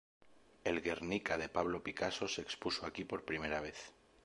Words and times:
El 0.63 0.81
"Guernica" 0.81 1.37
de 1.37 1.47
Pablo 1.47 1.83
Picasso 1.83 2.27
se 2.27 2.41
expuso 2.41 2.87
aquí 2.87 3.03
por 3.03 3.23
primera 3.23 3.61
vez. 3.61 3.93